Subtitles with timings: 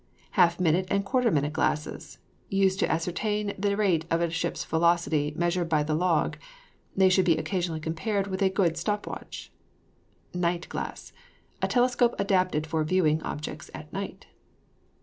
[0.31, 2.17] Half minute and quarter minute glasses,
[2.49, 6.37] used to ascertain the rate of the ship's velocity measured by the log;
[6.97, 9.51] they should be occasionally compared with a good stop watch.
[10.33, 11.13] Night glass.
[11.61, 14.25] A telescope adapted for viewing objects at night.